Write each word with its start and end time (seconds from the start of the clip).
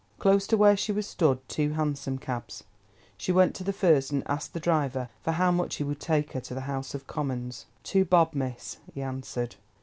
Close 0.17 0.47
to 0.47 0.57
where 0.57 0.75
she 0.75 0.91
was 0.91 1.05
stood 1.05 1.47
two 1.47 1.73
hansom 1.73 2.17
cabs. 2.17 2.63
She 3.19 3.31
went 3.31 3.53
to 3.53 3.63
the 3.63 3.71
first 3.71 4.09
and 4.11 4.23
asked 4.27 4.53
the 4.53 4.59
driver 4.59 5.09
for 5.21 5.33
how 5.33 5.51
much 5.51 5.75
he 5.75 5.83
would 5.83 5.99
take 5.99 6.31
her 6.31 6.41
to 6.41 6.55
the 6.55 6.61
House 6.61 6.95
of 6.95 7.05
Commons. 7.05 7.67
"Two 7.83 8.03
bob, 8.03 8.33
miss," 8.33 8.77
he 8.95 9.03
answered. 9.03 9.57